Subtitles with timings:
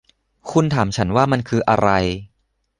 [0.51, 1.89] คุณถามฉันว่ามันคืออะไร